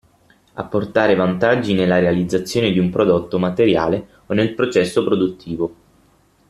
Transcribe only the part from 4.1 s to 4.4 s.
o